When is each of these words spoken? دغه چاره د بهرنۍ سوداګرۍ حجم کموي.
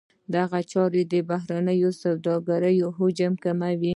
دغه 0.35 0.59
چاره 0.71 1.01
د 1.13 1.15
بهرنۍ 1.29 1.79
سوداګرۍ 2.03 2.77
حجم 2.97 3.33
کموي. 3.43 3.89